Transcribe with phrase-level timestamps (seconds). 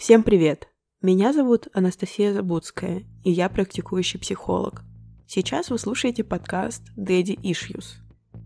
[0.00, 0.68] Всем привет!
[1.02, 4.82] Меня зовут Анастасия Забудская, и я практикующий психолог.
[5.26, 7.96] Сейчас вы слушаете подкаст Daddy Issues.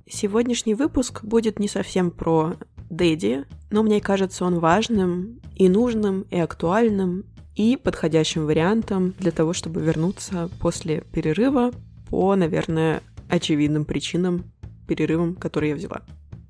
[0.05, 2.55] Сегодняшний выпуск будет не совсем про
[2.91, 7.25] Дэдди, но мне кажется он важным и нужным, и актуальным,
[7.55, 11.71] и подходящим вариантом для того, чтобы вернуться после перерыва
[12.11, 14.53] по, наверное, очевидным причинам,
[14.89, 16.03] перерывам, которые я взяла.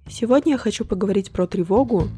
[0.08, 2.08] Сегодня я хочу поговорить про тревогу,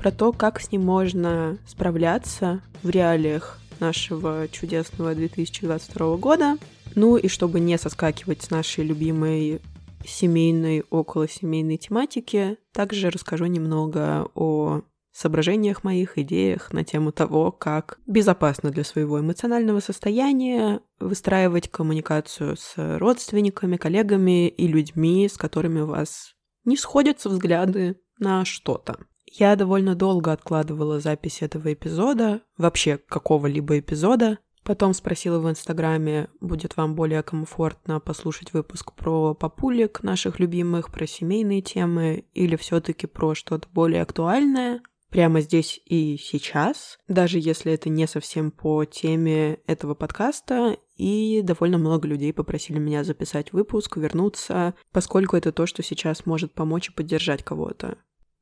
[0.00, 6.56] про то, как с ним можно справляться в реалиях нашего чудесного 2022 года.
[6.94, 9.60] Ну и чтобы не соскакивать с нашей любимой
[10.06, 14.80] семейной, около семейной тематики, также расскажу немного о
[15.12, 22.72] соображениях моих, идеях на тему того, как безопасно для своего эмоционального состояния выстраивать коммуникацию с
[22.76, 28.96] родственниками, коллегами и людьми, с которыми у вас не сходятся взгляды на что-то.
[29.30, 34.38] Я довольно долго откладывала запись этого эпизода, вообще какого-либо эпизода.
[34.64, 41.06] Потом спросила в Инстаграме, будет вам более комфортно послушать выпуск про папулик наших любимых, про
[41.06, 47.88] семейные темы или все-таки про что-то более актуальное прямо здесь и сейчас, даже если это
[47.88, 54.74] не совсем по теме этого подкаста, и довольно много людей попросили меня записать выпуск, вернуться,
[54.92, 57.98] поскольку это то, что сейчас может помочь и поддержать кого-то.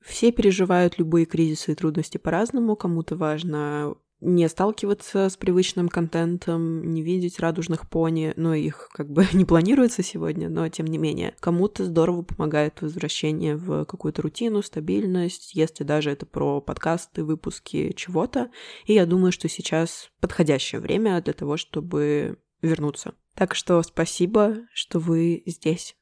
[0.09, 2.77] Все переживают любые кризисы и трудности по-разному.
[2.77, 9.27] Кому-то важно не сталкиваться с привычным контентом, не видеть радужных пони, но их как бы
[9.33, 11.35] не планируется сегодня, но тем не менее.
[11.41, 18.51] Кому-то здорово помогает возвращение в какую-то рутину, стабильность, если даже это про подкасты, выпуски чего-то.
[18.87, 23.15] И я думаю, что сейчас подходящее время для того, чтобы вернуться.
[23.35, 25.98] Так что спасибо, что вы здесь.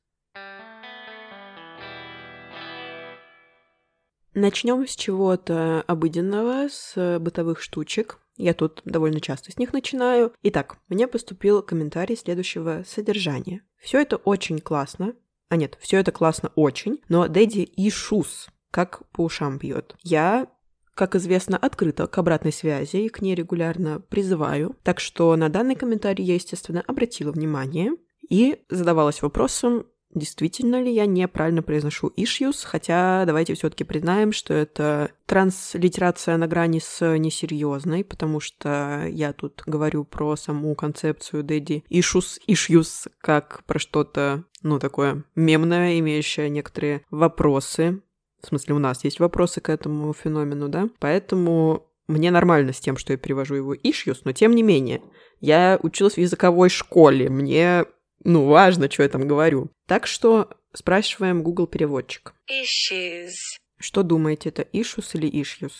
[4.36, 8.18] Начнем с чего-то обыденного, с бытовых штучек.
[8.36, 10.34] Я тут довольно часто с них начинаю.
[10.42, 13.62] Итак, мне поступил комментарий следующего содержания.
[13.78, 15.14] Все это очень классно.
[15.48, 19.96] А нет, все это классно очень, но Дэдди и Шус как по ушам бьет.
[20.02, 20.48] Я
[20.94, 24.76] как известно, открыта к обратной связи и к ней регулярно призываю.
[24.82, 27.92] Так что на данный комментарий я, естественно, обратила внимание
[28.28, 29.86] и задавалась вопросом,
[30.16, 36.80] действительно ли я неправильно произношу issues, хотя давайте все-таки признаем, что это транслитерация на грани
[36.80, 43.78] с несерьезной, потому что я тут говорю про саму концепцию Дэдди issues, issues, как про
[43.78, 48.00] что-то, ну, такое мемное, имеющее некоторые вопросы.
[48.42, 50.88] В смысле, у нас есть вопросы к этому феномену, да?
[50.98, 55.02] Поэтому мне нормально с тем, что я перевожу его issues, но тем не менее,
[55.40, 57.84] я училась в языковой школе, мне
[58.24, 59.70] ну, важно, что я там говорю.
[59.86, 62.34] Так что спрашиваем Google переводчик.
[62.50, 63.30] Issues.
[63.78, 65.72] Что думаете, это issues или issues?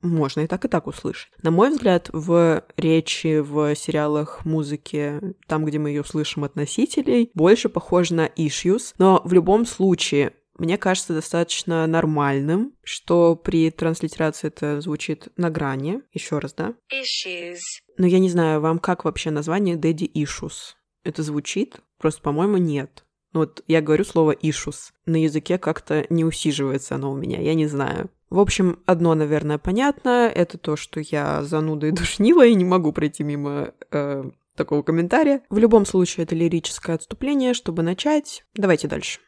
[0.00, 1.30] Можно и так, и так услышать.
[1.42, 7.30] На мой взгляд, в речи, в сериалах, музыке, там, где мы ее слышим от носителей,
[7.34, 14.48] больше похоже на issues, но в любом случае мне кажется достаточно нормальным, что при транслитерации
[14.48, 16.02] это звучит на грани.
[16.12, 16.74] Еще раз, да?
[16.92, 17.58] Issues.
[17.96, 20.74] Но я не знаю, вам как вообще название Daddy Issues?
[21.04, 21.80] Это звучит?
[21.98, 23.04] Просто, по-моему, нет.
[23.32, 24.92] Ну вот я говорю слово «ишус».
[25.06, 28.10] На языке как-то не усиживается оно у меня, я не знаю.
[28.28, 30.30] В общем, одно, наверное, понятно.
[30.34, 34.24] Это то, что я зануда и душнила, и не могу пройти мимо э,
[34.56, 35.42] такого комментария.
[35.50, 37.54] В любом случае, это лирическое отступление.
[37.54, 39.20] Чтобы начать, давайте дальше.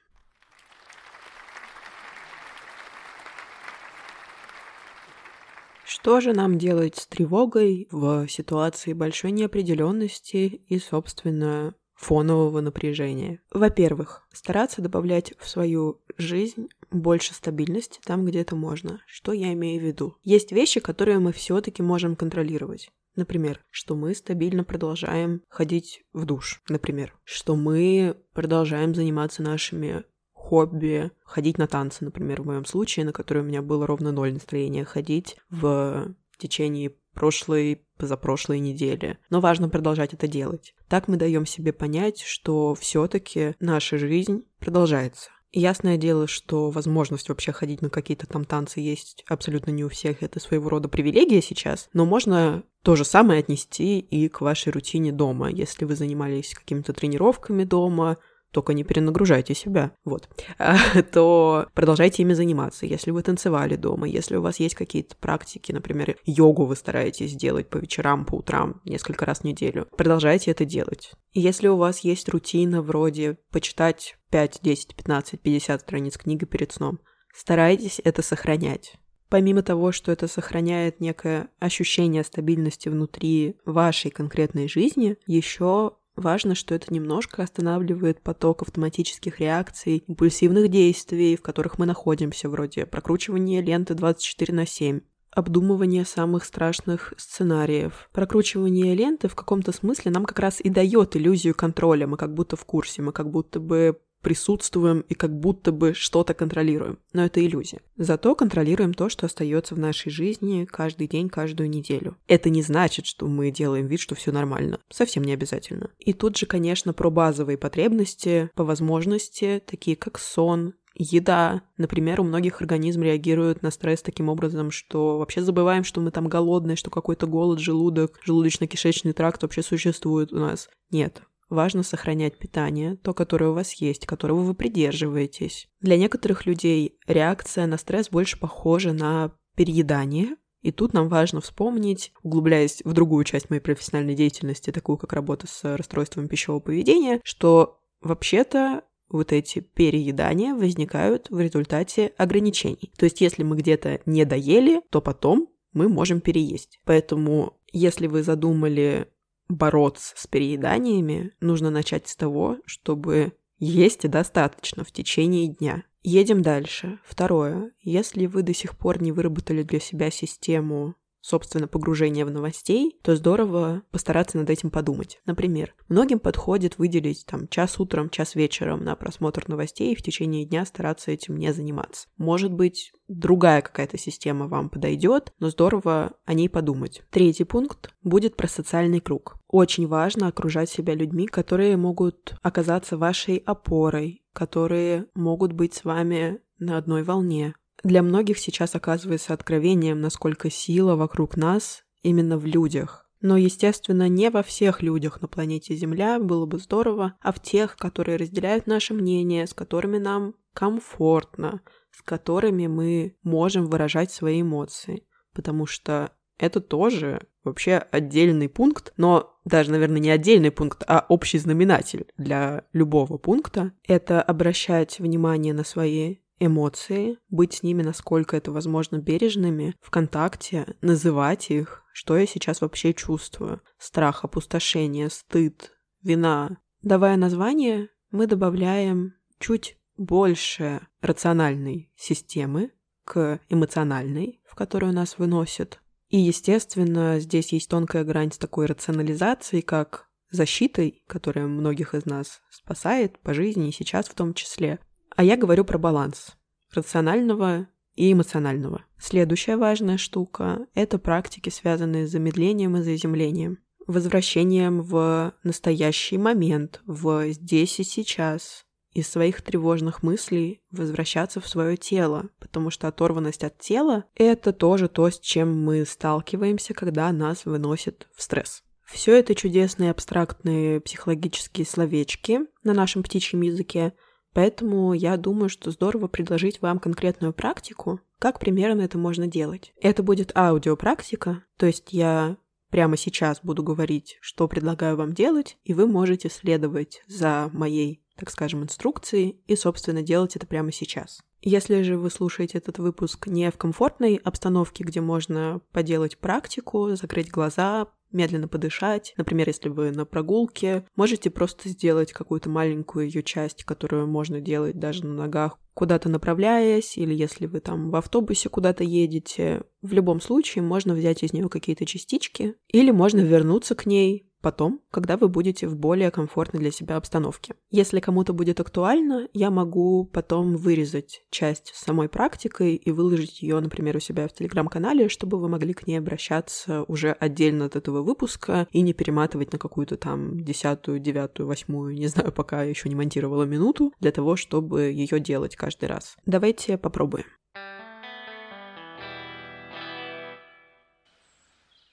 [6.04, 13.41] Что же нам делать с тревогой в ситуации большой неопределенности и, собственно, фонового напряжения.
[13.50, 19.00] Во-первых, стараться добавлять в свою жизнь больше стабильности там, где это можно.
[19.06, 20.19] Что я имею в виду?
[20.22, 22.91] Есть вещи, которые мы все-таки можем контролировать.
[23.16, 26.60] Например, что мы стабильно продолжаем ходить в душ.
[26.69, 30.04] Например, что мы продолжаем заниматься нашими
[30.44, 34.34] хобби, ходить на танцы, например, в моем случае, на которые у меня было ровно ноль
[34.34, 39.19] настроения ходить в течение прошлой, позапрошлой недели.
[39.30, 40.74] Но важно продолжать это делать.
[40.89, 45.30] Так мы даем себе понять, что все-таки наша жизнь продолжается.
[45.53, 50.22] ясное дело, что возможность вообще ходить на какие-то там танцы есть абсолютно не у всех.
[50.22, 51.89] Это своего рода привилегия сейчас.
[51.92, 55.48] Но можно то же самое отнести и к вашей рутине дома.
[55.48, 58.19] Если вы занимались какими-то тренировками дома,
[58.54, 60.28] только не перенагружайте себя, вот,
[61.12, 62.86] то продолжайте ими заниматься.
[62.86, 67.68] Если вы танцевали дома, если у вас есть какие-то практики, например, йогу вы стараетесь делать
[67.68, 71.12] по вечерам, по утрам, несколько раз в неделю, продолжайте это делать.
[71.33, 77.00] Если у вас есть рутина вроде почитать 5, 10, 15, 50 страниц книги перед сном,
[77.34, 78.95] старайтесь это сохранять.
[79.28, 86.75] Помимо того, что это сохраняет некое ощущение стабильности внутри вашей конкретной жизни, еще Важно, что
[86.75, 93.95] это немножко останавливает поток автоматических реакций, импульсивных действий, в которых мы находимся, вроде прокручивания ленты
[93.95, 95.01] 24 на 7,
[95.33, 98.09] обдумывание самых страшных сценариев.
[98.13, 102.07] Прокручивание ленты в каком-то смысле нам как раз и дает иллюзию контроля.
[102.07, 106.34] Мы как будто в курсе, мы как будто бы присутствуем и как будто бы что-то
[106.34, 106.98] контролируем.
[107.12, 107.80] Но это иллюзия.
[107.97, 112.16] Зато контролируем то, что остается в нашей жизни каждый день, каждую неделю.
[112.26, 114.80] Это не значит, что мы делаем вид, что все нормально.
[114.91, 115.91] Совсем не обязательно.
[115.98, 121.62] И тут же, конечно, про базовые потребности, по возможности, такие как сон, Еда.
[121.76, 126.28] Например, у многих организм реагирует на стресс таким образом, что вообще забываем, что мы там
[126.28, 130.68] голодные, что какой-то голод, желудок, желудочно-кишечный тракт вообще существует у нас.
[130.91, 135.69] Нет, Важно сохранять питание, то, которое у вас есть, которого вы придерживаетесь.
[135.81, 142.13] Для некоторых людей реакция на стресс больше похожа на переедание, и тут нам важно вспомнить,
[142.23, 147.81] углубляясь в другую часть моей профессиональной деятельности, такую как работа с расстройством пищевого поведения, что
[148.01, 152.93] вообще-то вот эти переедания возникают в результате ограничений.
[152.97, 156.81] То есть если мы где-то не доели, то потом мы можем переесть.
[156.85, 159.09] Поэтому если вы задумали
[159.49, 165.85] бороться с перееданиями, нужно начать с того, чтобы есть достаточно в течение дня.
[166.03, 166.99] Едем дальше.
[167.05, 167.73] Второе.
[167.81, 173.16] Если вы до сих пор не выработали для себя систему собственно, погружение в новостей, то
[173.16, 175.21] здорово постараться над этим подумать.
[175.24, 180.44] Например, многим подходит выделить там час утром, час вечером на просмотр новостей и в течение
[180.44, 182.09] дня стараться этим не заниматься.
[182.18, 187.03] Может быть, другая какая-то система вам подойдет, но здорово о ней подумать.
[187.09, 189.36] Третий пункт будет про социальный круг.
[189.48, 196.41] Очень важно окружать себя людьми, которые могут оказаться вашей опорой, которые могут быть с вами
[196.59, 197.54] на одной волне,
[197.84, 203.09] для многих сейчас оказывается откровением, насколько сила вокруг нас именно в людях.
[203.21, 207.77] Но, естественно, не во всех людях на планете Земля было бы здорово, а в тех,
[207.77, 215.07] которые разделяют наше мнение, с которыми нам комфортно, с которыми мы можем выражать свои эмоции.
[215.33, 221.39] Потому что это тоже вообще отдельный пункт, но даже, наверное, не отдельный пункт, а общий
[221.39, 223.72] знаменатель для любого пункта.
[223.86, 230.77] Это обращать внимание на свои эмоции, быть с ними, насколько это возможно, бережными, в контакте,
[230.81, 233.60] называть их, что я сейчас вообще чувствую.
[233.78, 235.72] Страх, опустошение, стыд,
[236.03, 236.59] вина.
[236.83, 242.72] Давая название, мы добавляем чуть больше рациональной системы
[243.04, 245.81] к эмоциональной, в которую нас выносят.
[246.09, 252.41] И, естественно, здесь есть тонкая грань с такой рационализацией, как защитой, которая многих из нас
[252.51, 254.78] спасает по жизни и сейчас в том числе,
[255.16, 256.37] а я говорю про баланс
[256.73, 258.85] рационального и эмоционального.
[258.99, 263.59] Следующая важная штука— это практики, связанные с замедлением и заземлением.
[263.87, 271.76] Возвращением в настоящий момент, в здесь и сейчас, из своих тревожных мыслей возвращаться в свое
[271.76, 277.45] тело, потому что оторванность от тела— это тоже то, с чем мы сталкиваемся, когда нас
[277.45, 278.62] выносит в стресс.
[278.87, 283.95] Все это чудесные абстрактные психологические словечки на нашем птичьем языке,
[284.35, 289.73] Поэтому я думаю, что здорово предложить вам конкретную практику, как примерно это можно делать.
[289.81, 292.37] Это будет аудиопрактика, то есть я
[292.71, 298.31] прямо сейчас буду говорить, что предлагаю вам делать, и вы можете следовать за моей, так
[298.31, 301.23] скажем, инструкцией и, собственно, делать это прямо сейчас.
[301.41, 307.31] Если же вы слушаете этот выпуск не в комфортной обстановке, где можно поделать практику, закрыть
[307.31, 309.14] глаза, медленно подышать.
[309.16, 314.78] Например, если вы на прогулке, можете просто сделать какую-то маленькую ее часть, которую можно делать
[314.78, 319.64] даже на ногах, куда-то направляясь, или если вы там в автобусе куда-то едете.
[319.83, 324.83] В любом случае можно взять из нее какие-то частички, или можно вернуться к ней, потом,
[324.91, 327.55] когда вы будете в более комфортной для себя обстановке.
[327.71, 333.97] Если кому-то будет актуально, я могу потом вырезать часть самой практикой и выложить ее, например,
[333.97, 338.69] у себя в телеграм-канале, чтобы вы могли к ней обращаться уже отдельно от этого выпуска
[338.71, 343.45] и не перематывать на какую-то там десятую, девятую, восьмую, не знаю, пока еще не монтировала
[343.45, 346.19] минуту, для того, чтобы ее делать каждый раз.
[346.27, 347.25] Давайте попробуем.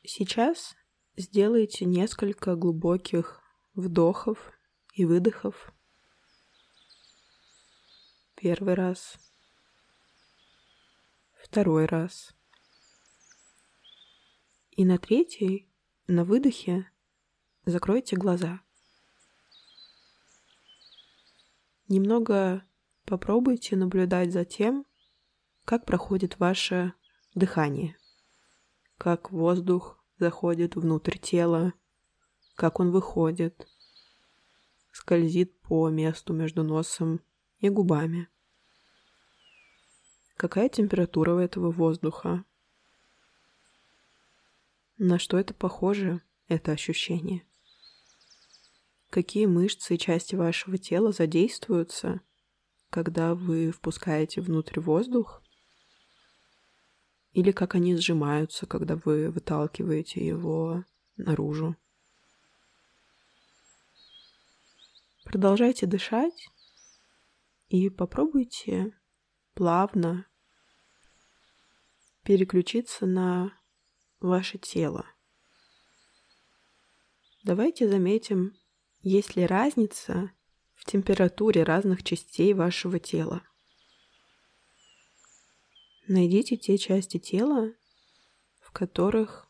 [0.03, 0.75] Сейчас
[1.18, 3.41] Сделайте несколько глубоких
[3.74, 4.53] вдохов
[4.94, 5.74] и выдохов.
[8.36, 9.18] Первый раз.
[11.44, 12.34] Второй раз.
[14.72, 15.70] И на третий,
[16.08, 16.89] на выдохе,
[17.65, 18.62] закройте глаза.
[21.89, 22.65] Немного
[23.03, 24.86] попробуйте наблюдать за тем,
[25.65, 26.94] как проходит ваше
[27.36, 27.98] дыхание.
[28.98, 31.73] Как воздух заходит внутрь тела,
[32.53, 33.67] как он выходит,
[34.91, 37.21] скользит по месту между носом
[37.57, 38.29] и губами.
[40.37, 42.45] Какая температура у этого воздуха?
[44.99, 47.43] На что это похоже, это ощущение?
[49.09, 52.21] Какие мышцы и части вашего тела задействуются,
[52.91, 55.40] когда вы впускаете внутрь воздух?
[57.33, 60.83] Или как они сжимаются, когда вы выталкиваете его
[61.15, 61.77] наружу?
[65.23, 66.50] Продолжайте дышать
[67.69, 68.93] и попробуйте
[69.53, 70.25] плавно
[72.23, 73.57] переключиться на
[74.19, 75.05] ваше тело.
[77.43, 78.53] Давайте заметим,
[79.01, 80.31] есть ли разница
[80.75, 83.41] в температуре разных частей вашего тела.
[86.13, 87.74] Найдите те части тела,
[88.60, 89.48] в которых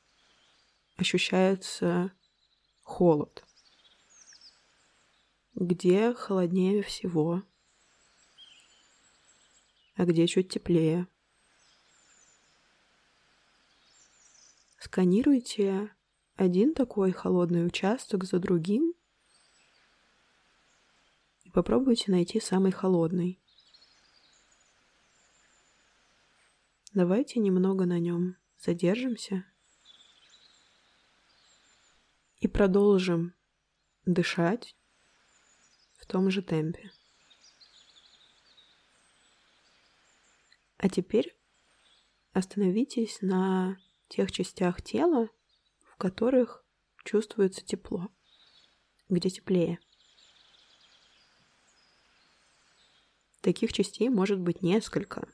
[0.96, 2.12] ощущается
[2.84, 3.44] холод,
[5.56, 7.42] где холоднее всего,
[9.96, 11.08] а где чуть теплее.
[14.78, 15.90] Сканируйте
[16.36, 18.94] один такой холодный участок за другим
[21.44, 23.41] и попробуйте найти самый холодный.
[26.94, 29.46] Давайте немного на нем задержимся
[32.42, 33.34] и продолжим
[34.06, 34.76] дышать
[35.96, 36.92] в том же темпе.
[40.76, 41.34] А теперь
[42.34, 43.78] остановитесь на
[44.10, 45.30] тех частях тела,
[45.84, 46.66] в которых
[47.06, 48.10] чувствуется тепло,
[49.08, 49.80] где теплее.
[53.40, 55.32] Таких частей может быть несколько.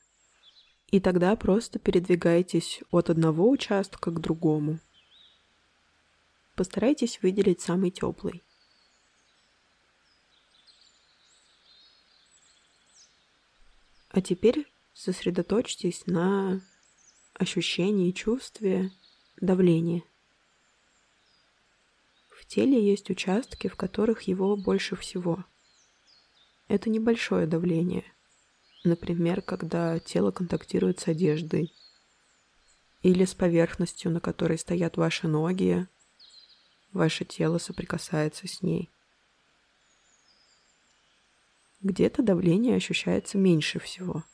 [0.90, 4.80] И тогда просто передвигайтесь от одного участка к другому.
[6.56, 8.44] Постарайтесь выделить самый теплый.
[14.10, 16.62] А теперь сосредоточьтесь на
[17.36, 18.92] ощущении, чувстве
[19.40, 20.04] давления.
[22.30, 25.44] В теле есть участки, в которых его больше всего.
[26.68, 28.06] Это небольшое давление.
[28.84, 31.74] Например, когда тело контактирует с одеждой
[33.02, 35.88] или с поверхностью, на которой стоят ваши ноги,
[36.94, 38.90] ваше тело соприкасается с ней.
[41.82, 44.24] Где-то давление ощущается меньше всего–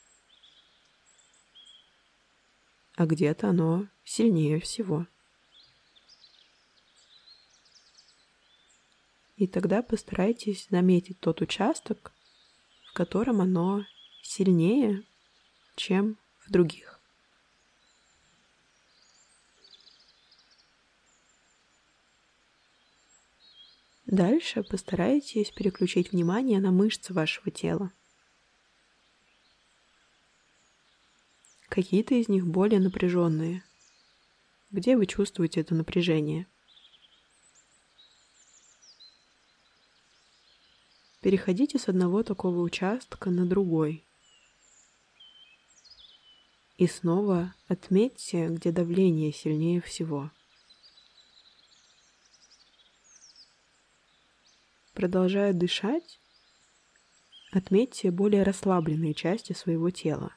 [2.96, 5.06] а где-то оно сильнее всего.
[9.36, 12.12] И тогда постарайтесь заметить тот участок,
[12.86, 13.84] в котором оно
[14.24, 15.04] сильнее,
[15.76, 16.16] чем
[16.46, 17.00] в других.
[24.06, 27.92] Дальше постарайтесь переключить внимание на мышцы вашего тела.
[31.68, 33.64] Какие-то из них более напряженные.
[34.70, 36.46] Где вы чувствуете это напряжение?
[41.20, 44.04] Переходите с одного такого участка на другой.
[46.76, 50.30] И снова отметьте, где давление сильнее всего.
[54.92, 56.20] Продолжая дышать,
[57.52, 60.34] отметьте более расслабленные части своего тела.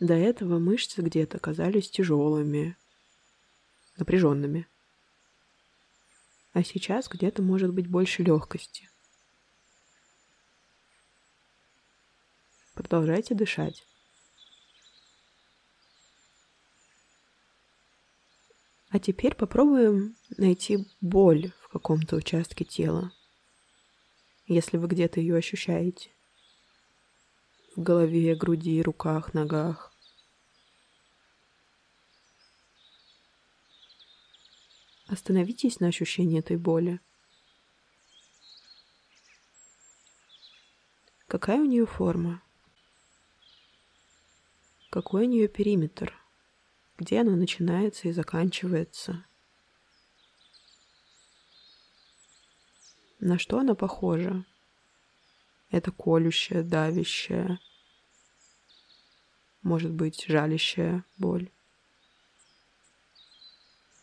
[0.00, 2.76] До этого мышцы где-то казались тяжелыми,
[3.98, 4.66] напряженными.
[6.54, 8.91] А сейчас где-то может быть больше легкости.
[12.82, 13.86] Продолжайте дышать.
[18.90, 23.12] А теперь попробуем найти боль в каком-то участке тела,
[24.46, 26.10] если вы где-то ее ощущаете.
[27.76, 29.92] В голове, груди, руках, ногах.
[35.06, 37.00] Остановитесь на ощущении этой боли.
[41.28, 42.42] Какая у нее форма?
[44.92, 46.12] Какой у нее периметр?
[46.98, 49.24] Где она начинается и заканчивается?
[53.18, 54.44] На что она похожа?
[55.70, 57.58] Это колющая, давящая,
[59.62, 61.50] может быть, жалящая боль.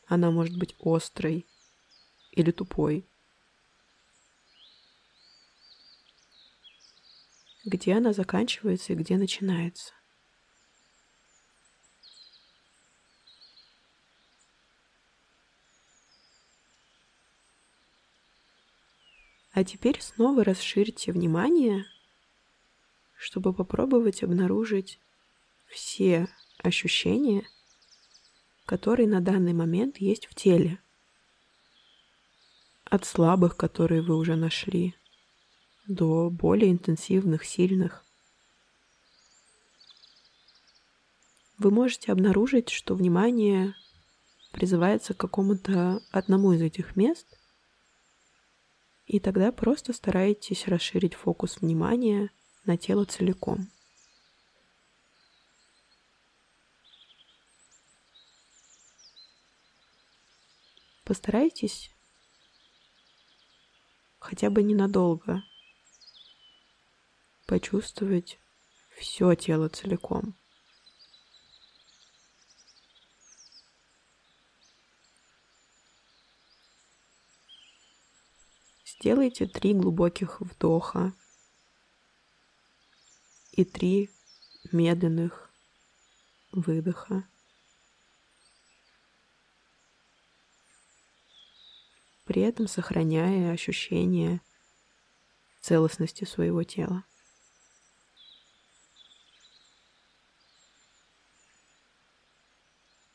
[0.08, 1.46] Она может быть острой
[2.32, 3.06] или тупой.
[7.66, 9.94] где она заканчивается и где начинается.
[19.60, 21.84] А теперь снова расширьте внимание,
[23.18, 25.02] чтобы попробовать обнаружить
[25.68, 27.46] все ощущения,
[28.66, 30.80] которые на данный момент есть в теле.
[32.86, 34.96] От слабых, которые вы уже нашли,
[35.90, 38.06] до более интенсивных, сильных.
[41.58, 43.76] Вы можете обнаружить, что внимание
[44.54, 47.39] призывается к какому-то одному из этих мест,
[49.10, 52.30] и тогда просто старайтесь расширить фокус внимания
[52.66, 53.72] на тело целиком.
[61.04, 61.90] Постарайтесь
[64.20, 65.42] хотя бы ненадолго
[67.48, 68.38] почувствовать
[68.96, 70.36] все тело целиком.
[79.00, 81.14] Сделайте три глубоких вдоха
[83.54, 84.10] и три
[84.74, 85.50] медленных
[86.52, 87.24] выдоха.
[92.26, 94.42] При этом сохраняя ощущение
[95.62, 97.06] целостности своего тела.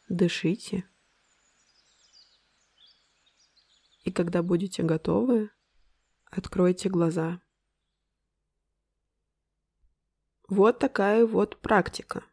[0.09, 0.89] Дышите.
[4.05, 5.51] И когда будете готовы,
[6.37, 7.41] откройте глаза.
[10.49, 12.25] Вот такая вот практика.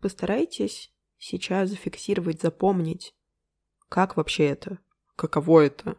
[0.00, 3.16] Постарайтесь сейчас зафиксировать, запомнить,
[3.88, 4.78] как вообще это,
[5.16, 5.98] каково это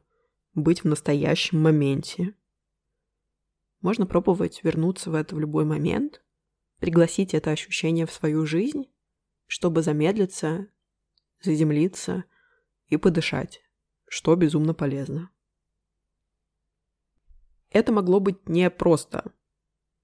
[0.53, 2.35] быть в настоящем моменте.
[3.81, 6.23] Можно пробовать вернуться в это в любой момент,
[6.79, 8.85] пригласить это ощущение в свою жизнь,
[9.47, 10.67] чтобы замедлиться,
[11.41, 12.23] заземлиться
[12.87, 13.61] и подышать,
[14.07, 15.29] что безумно полезно.
[17.71, 19.31] Это могло быть не просто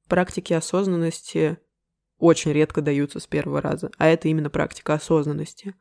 [0.08, 1.58] практики осознанности
[2.17, 5.75] очень редко даются с первого раза, а это именно практика осознанности.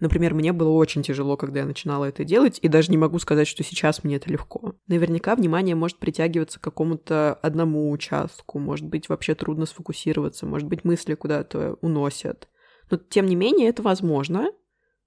[0.00, 3.46] Например, мне было очень тяжело, когда я начинала это делать, и даже не могу сказать,
[3.46, 4.74] что сейчас мне это легко.
[4.88, 10.84] Наверняка внимание может притягиваться к какому-то одному участку, может быть, вообще трудно сфокусироваться, может быть,
[10.84, 12.48] мысли куда-то уносят.
[12.90, 14.50] Но, тем не менее, это возможно,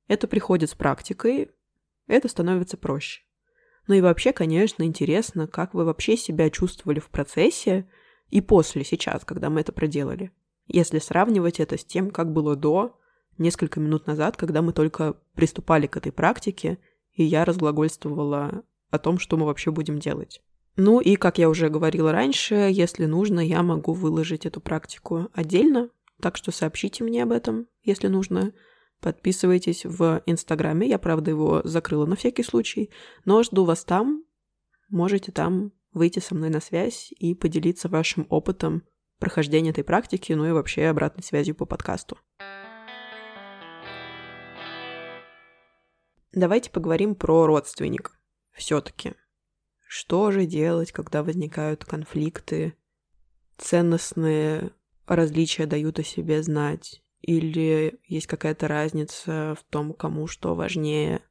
[0.08, 1.52] это приходит с практикой,
[2.08, 3.27] это становится проще.
[3.88, 7.88] Ну и вообще, конечно, интересно, как вы вообще себя чувствовали в процессе,
[8.30, 10.32] и после, сейчас, когда мы это проделали.
[10.68, 13.00] Если сравнивать это с тем, как было до,
[13.38, 16.78] несколько минут назад, когда мы только приступали к этой практике,
[17.14, 20.42] и я разглагольствовала о том, что мы вообще будем делать.
[20.76, 25.90] Ну и, как я уже говорила раньше, если нужно, я могу выложить эту практику отдельно,
[26.22, 28.54] так что сообщите мне об этом, если нужно.
[29.02, 32.90] Подписывайтесь в Инстаграме, я, правда, его закрыла на всякий случай,
[33.26, 34.24] но жду вас там,
[34.90, 38.84] можете там выйти со мной на связь и поделиться вашим опытом
[39.20, 42.18] прохождения этой практики, ну и вообще обратной связью по подкасту.
[46.34, 48.14] Давайте поговорим про родственников.
[48.52, 49.14] Все-таки.
[49.88, 52.76] Что же делать, когда возникают конфликты,
[53.58, 54.72] ценностные
[55.06, 61.22] различия дают о себе знать, или есть какая-то разница в том, кому что важнее,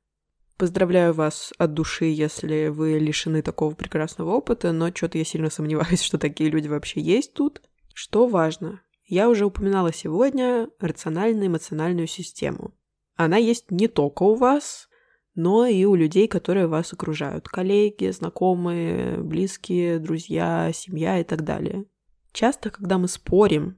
[0.58, 6.00] Поздравляю вас от души, если вы лишены такого прекрасного опыта, но что-то я сильно сомневаюсь,
[6.02, 7.60] что такие люди вообще есть тут.
[7.92, 8.80] Что важно?
[9.04, 12.74] Я уже упоминала сегодня рациональную эмоциональную систему.
[13.16, 14.88] Она есть не только у вас,
[15.34, 17.48] но и у людей, которые вас окружают.
[17.48, 21.84] Коллеги, знакомые, близкие, друзья, семья и так далее.
[22.32, 23.76] Часто, когда мы спорим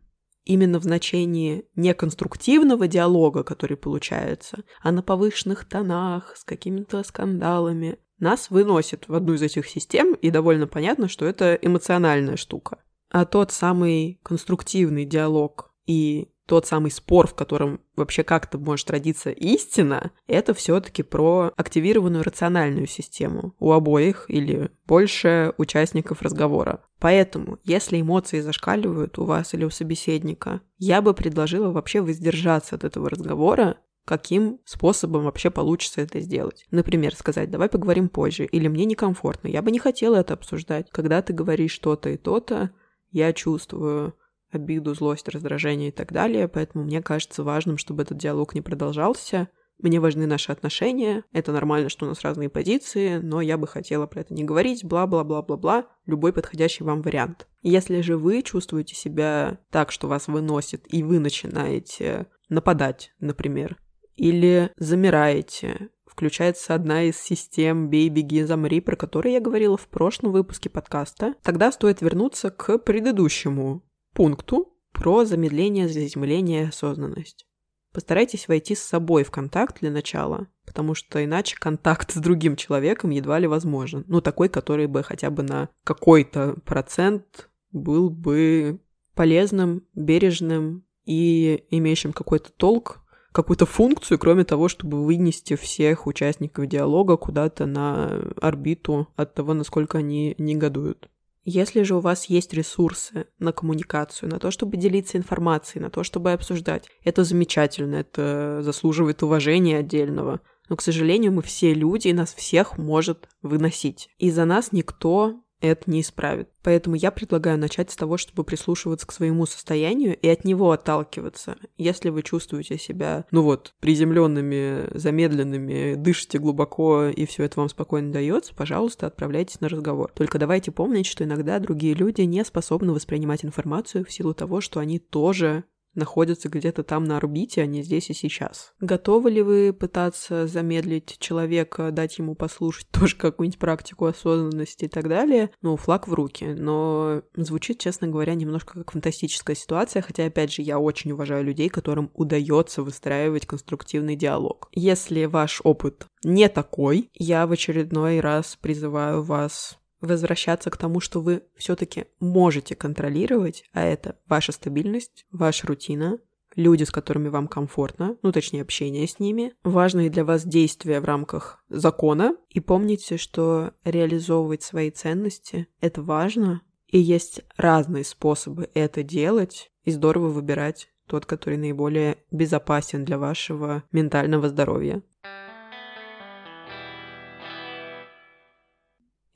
[0.49, 7.99] именно в значении не конструктивного диалога, который получается, а на повышенных тонах, с какими-то скандалами,
[8.19, 12.79] нас выносит в одну из этих систем, и довольно понятно, что это эмоциональная штука.
[13.11, 19.31] А тот самый конструктивный диалог и тот самый спор, в котором вообще как-то может родиться
[19.31, 26.83] истина, это все-таки про активированную рациональную систему у обоих или больше участников разговора.
[27.01, 32.85] Поэтому, если эмоции зашкаливают у вас или у собеседника, я бы предложила вообще воздержаться от
[32.85, 36.65] этого разговора, каким способом вообще получится это сделать.
[36.71, 40.89] Например, сказать, давай поговорим позже, или мне некомфортно, я бы не хотела это обсуждать.
[40.93, 42.71] Когда ты говоришь что-то и то-то,
[43.11, 44.15] я чувствую
[44.51, 49.49] обиду, злость, раздражение и так далее, поэтому мне кажется важным, чтобы этот диалог не продолжался,
[49.81, 54.07] мне важны наши отношения, это нормально, что у нас разные позиции, но я бы хотела
[54.07, 57.47] про это не говорить, бла-бла-бла-бла-бла, любой подходящий вам вариант.
[57.63, 63.77] Если же вы чувствуете себя так, что вас выносит, и вы начинаете нападать, например,
[64.17, 70.33] или замираете, включается одна из систем «Бей, беги, замри», про которую я говорила в прошлом
[70.33, 73.85] выпуске подкаста, тогда стоит вернуться к предыдущему
[74.19, 77.47] пункту про замедление, заземление осознанность.
[77.93, 83.11] Постарайтесь войти с собой в контакт для начала, потому что иначе контакт с другим человеком
[83.11, 84.05] едва ли возможен.
[84.09, 88.81] Ну, такой, который бы хотя бы на какой-то процент был бы
[89.15, 97.17] полезным, бережным и имеющим какой-то толк, какую-то функцию, кроме того, чтобы вынести всех участников диалога
[97.17, 101.09] куда-то на орбиту от того, насколько они негодуют.
[101.51, 106.05] Если же у вас есть ресурсы на коммуникацию, на то, чтобы делиться информацией, на то,
[106.05, 110.43] чтобы обсуждать, это замечательно, это заслуживает уважения отдельного.
[110.69, 114.11] Но, к сожалению, мы все люди, и нас всех может выносить.
[114.19, 116.49] И за нас никто это не исправит.
[116.62, 121.57] Поэтому я предлагаю начать с того, чтобы прислушиваться к своему состоянию и от него отталкиваться.
[121.77, 128.12] Если вы чувствуете себя, ну вот, приземленными, замедленными, дышите глубоко, и все это вам спокойно
[128.12, 130.12] дается, пожалуйста, отправляйтесь на разговор.
[130.14, 134.81] Только давайте помнить, что иногда другие люди не способны воспринимать информацию в силу того, что
[134.81, 135.64] они тоже
[135.99, 138.73] находятся где-то там на орбите, а не здесь и сейчас.
[138.81, 145.09] Готовы ли вы пытаться замедлить человека, дать ему послушать тоже какую-нибудь практику осознанности и так
[145.09, 145.51] далее?
[145.61, 146.47] Ну, флаг в руки.
[146.47, 151.69] Но звучит, честно говоря, немножко как фантастическая ситуация, хотя, опять же, я очень уважаю людей,
[151.69, 154.69] которым удается выстраивать конструктивный диалог.
[154.73, 161.21] Если ваш опыт не такой, я в очередной раз призываю вас возвращаться к тому, что
[161.21, 166.19] вы все-таки можете контролировать, а это ваша стабильность, ваша рутина,
[166.55, 171.05] люди, с которыми вам комфортно, ну точнее общение с ними, важные для вас действия в
[171.05, 172.37] рамках закона.
[172.51, 179.91] И помните, что реализовывать свои ценности— это важно, и есть разные способы это делать, и
[179.91, 185.03] здорово выбирать тот, который наиболее безопасен для вашего ментального здоровья.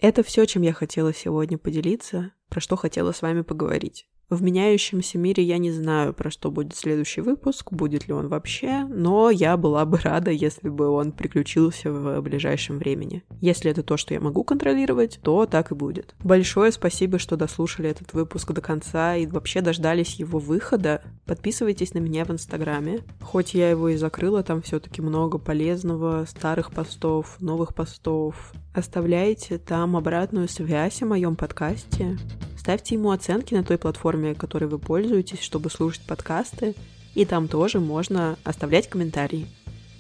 [0.03, 4.09] Это все, чем я хотела сегодня поделиться, про что хотела с вами поговорить.
[4.31, 8.85] В меняющемся мире я не знаю, про что будет следующий выпуск, будет ли он вообще,
[8.89, 13.25] но я была бы рада, если бы он приключился в ближайшем времени.
[13.43, 16.15] Если это то, что я могу контролировать, то так и будет.
[16.25, 21.03] Большое спасибо, что дослушали этот выпуск до конца и вообще дождались его выхода.
[21.27, 23.01] Подписывайтесь на меня в Инстаграме.
[23.21, 28.53] Хоть я его и закрыла, там все-таки много полезного, старых постов, новых постов.
[28.75, 32.17] Оставляйте там обратную связь о моем подкасте.
[32.63, 36.77] Ставьте ему оценки на той платформе, которой вы пользуетесь, чтобы слушать подкасты,
[37.13, 39.49] и там тоже можно оставлять комментарии.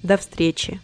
[0.05, 0.81] До встречи!